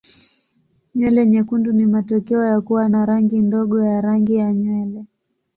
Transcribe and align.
Nywele 0.95 1.21
nyekundu 1.27 1.71
ni 1.73 1.85
matokeo 1.85 2.45
ya 2.45 2.61
kuwa 2.61 2.89
na 2.89 3.05
rangi 3.05 3.41
ndogo 3.41 3.83
ya 3.83 4.01
rangi 4.01 4.35
ya 4.35 4.53
nywele. 4.53 5.05